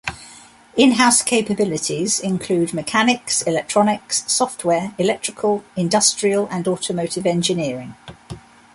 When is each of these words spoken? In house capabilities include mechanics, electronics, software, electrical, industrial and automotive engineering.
In 0.75 0.93
house 0.93 1.21
capabilities 1.21 2.19
include 2.19 2.73
mechanics, 2.73 3.43
electronics, 3.43 4.23
software, 4.25 4.95
electrical, 4.97 5.63
industrial 5.75 6.47
and 6.49 6.67
automotive 6.67 7.27
engineering. 7.27 7.93